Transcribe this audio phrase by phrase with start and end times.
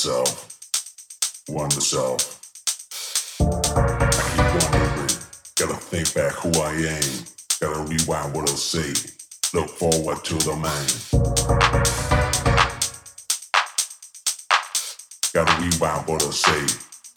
[0.00, 0.56] oneself,
[1.50, 2.40] oneself.
[3.38, 3.44] I
[4.32, 5.16] keep wondering,
[5.56, 7.24] gotta think back who I am,
[7.60, 8.94] gotta rewind what I say,
[9.52, 10.86] look forward to the man.
[15.34, 16.64] Gotta rewind what I say,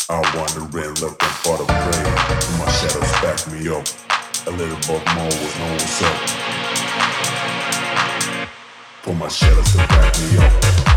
[0.09, 2.03] I'm wondering, looking for the prey,
[2.59, 3.88] my shadows back me up,
[4.45, 6.17] a little bit more with no what's up.
[9.03, 10.93] Pull my shadows to back me up.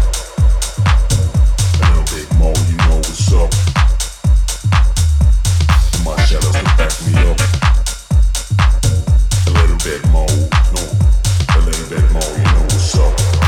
[9.87, 10.83] Bit more, no.
[11.55, 13.46] A little bit more, you know what's up.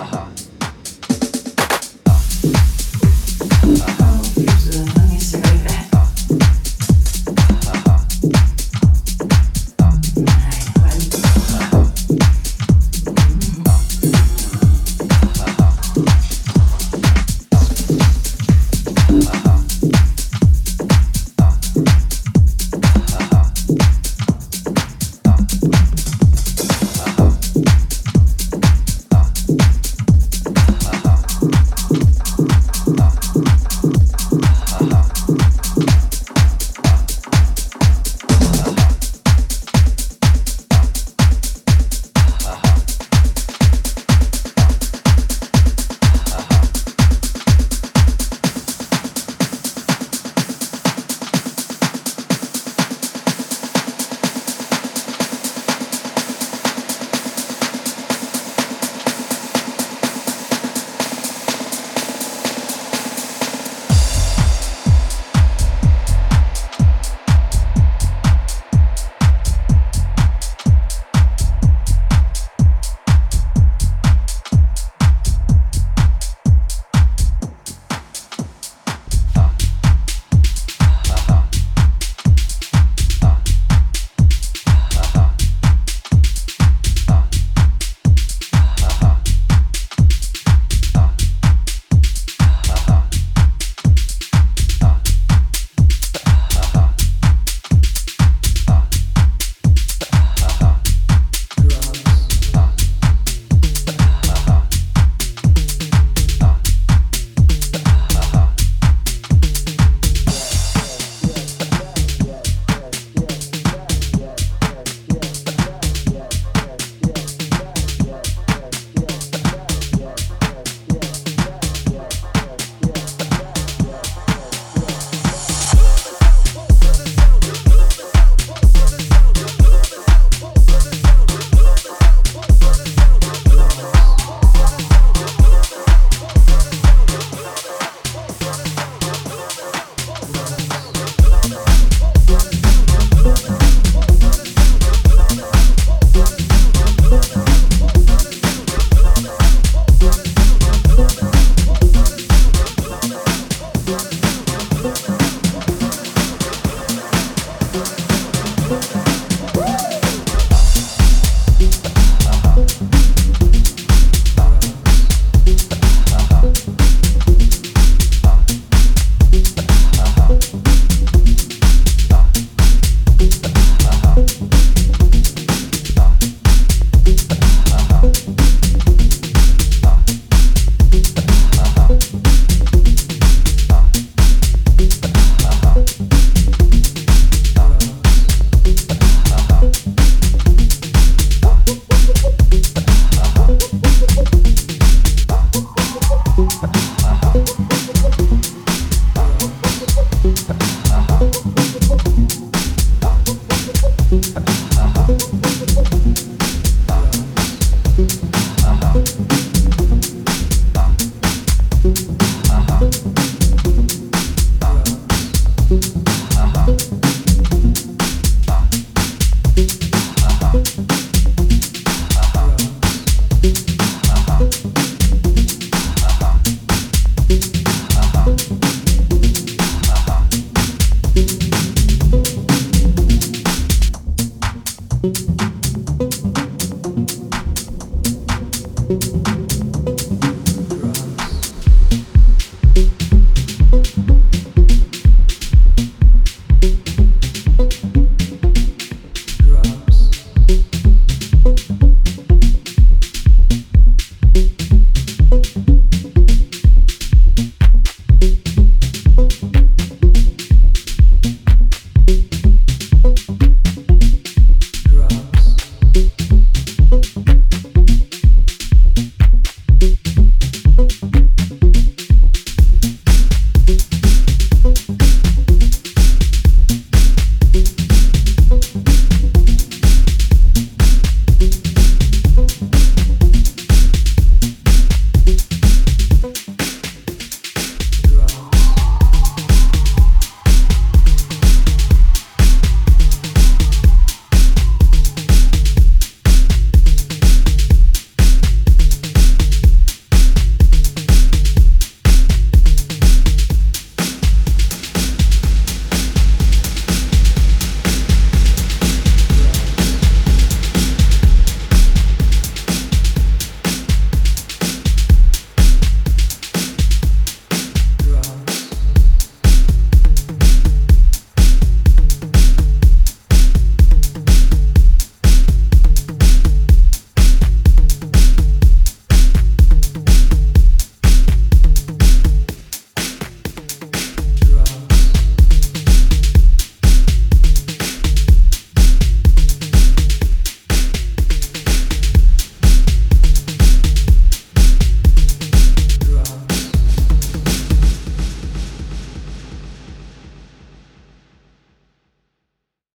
[0.00, 0.29] Uh-huh.